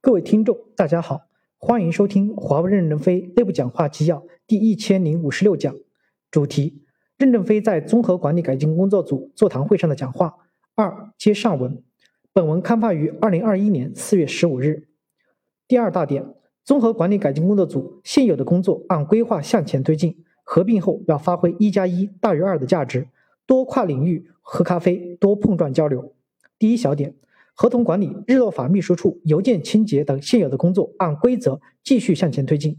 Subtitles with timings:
[0.00, 1.22] 各位听众，大家好，
[1.56, 5.74] 欢迎收听华为任正非内部讲话纪要第一千零五十六讲，
[6.30, 6.84] 主题：
[7.16, 10.36] 任正非在综合管理改进工作组座谈会上的讲话。
[10.76, 11.82] 二接上文，
[12.32, 14.86] 本文刊发于二零二一年四月十五日。
[15.66, 23.08] 第二大点，综合管理改进工作组现有的工作按规划向前推进，合并后要发挥一加一大于二的价值，
[23.46, 26.14] 多跨领域喝咖啡，多碰撞交流。
[26.56, 27.16] 第一小点。
[27.60, 32.78] 合同管理、日落法秘书处、邮件清洁等现有的工作按规则继续向前推进。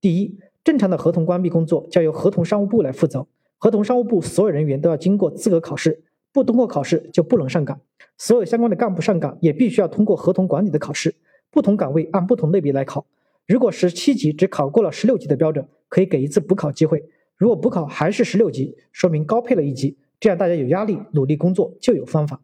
[0.00, 3.26] 第一，正常的合同关闭工作交由合同商务部来负责，
[3.58, 7.80] 合同商务部所有人员都要经过资格考试，不通过考试就不能上岗。
[8.16, 11.16] 所有相关的干部上岗也必须要通过合同管理的考试，
[11.50, 13.04] 不同岗位按不同类别来考。
[13.48, 17.02] 如果十七级只考过了十六级的标准，可以给一次补考机会。
[17.36, 22.40] 如果补考还是十六级，说明高配了一级，这样大家有压力，努力工作就有方法。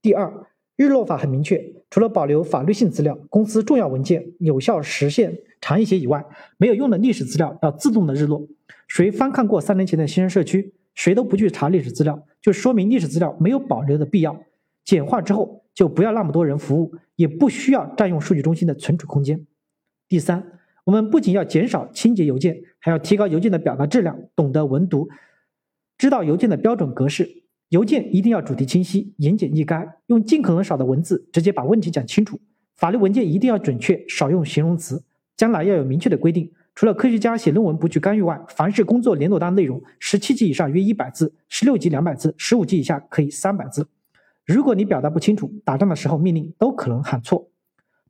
[0.00, 0.46] 第二。
[0.78, 6.24] 日落法很明确，除了保留法律性资料、公司重要文件有效时限长一些以外，
[6.56, 8.46] 没有用的历史资料要自动的日落。
[8.86, 14.40] 谁翻看过三年前的新生社区，谁都不去查历史资料，就说明历史资料没有保留的必要。
[14.84, 19.44] 简化之后，就不要那么多人服务，也不需要占用数据中心的存储空间。
[20.08, 25.08] 第三，我们不仅要减少清洁邮件，还要提高邮件的表达质量，懂得文读，
[25.98, 27.42] 知道邮件的标准格式。
[27.70, 32.40] 邮件一定要主题清晰、言简意赅，用尽可能少的文字直接把问题讲清楚。
[32.76, 35.02] 法律文件一定要准确，少用形容词。
[35.36, 43.88] 将来要有明确的规定，除了科学家写论文不去干预外，凡是工作联络单内容，十七级以上约一百字，十六级两百字，十五级以下可以三百字。
[44.46, 47.50] 如果你表达不清楚，打仗的时候命令都可能喊错。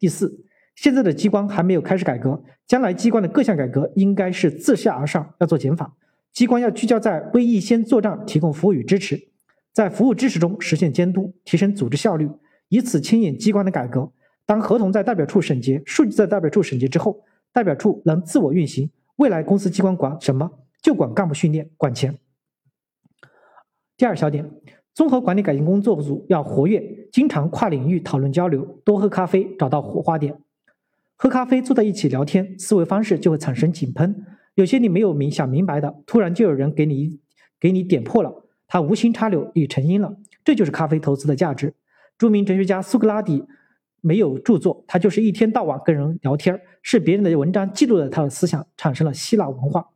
[0.00, 5.94] 第四，现在的机关还没有开始改革，将来机关的各项改革应该是自下而上，要做减法。
[6.32, 9.28] 机关要聚焦在为一线作战提供服务与支持。
[9.74, 12.30] 在服务支持中实现监督，提升组织效率，
[12.68, 14.12] 以此牵引机关的改革。
[14.46, 18.88] 当合同在代表处审结，数据在代表处审结之后，代表处能自我运行。
[19.16, 20.48] 未来公司机关管什么？
[20.80, 22.16] 就管干部训练，管钱。
[23.96, 24.48] 第二小点，
[24.92, 30.38] 综合管理改进工作组要活跃，经常跨领域讨论交流，多喝咖啡，找到火花点。
[31.16, 34.24] 喝咖啡坐在一起聊天，思维方式就会产生井喷。
[34.54, 37.18] 有些你没有明想明白的，突然就有人给你
[37.58, 38.43] 给你点破了。
[38.74, 40.16] 他无心插柳，已成荫了。
[40.44, 41.72] 这就是咖啡投资的价值。
[42.18, 43.44] 著名哲学家苏格拉底
[44.00, 49.90] 没有著作，他就是一天到晚跟人聊天是别人的文章记录了他的思想，产生了希腊文化。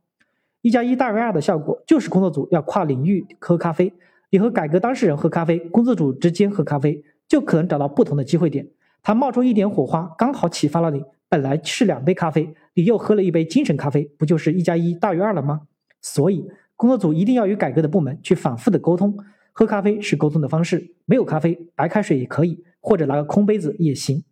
[0.61, 3.91] 一加一大于二的效果，就是工作组要跨领域喝咖啡。
[4.29, 8.65] 你和改革当事人喝咖啡，工作组之间喝咖啡，就可能找到不同的机会点。
[9.03, 11.03] 他冒出一点火花，刚好启发了你。
[11.27, 15.63] 本来是两杯咖啡，你又喝了一杯精神咖啡，不就是一加一大于二了吗？
[16.01, 16.47] 所以。
[16.79, 19.17] 工作组一定要与改革的部门去反复的沟通，
[19.51, 24.23] 喝咖啡是沟通的方式，没有咖啡，白开水也可以，或者拿个空杯子也行。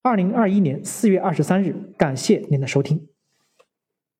[0.00, 3.08] 二零二一年四月二十三日，感谢您的收听。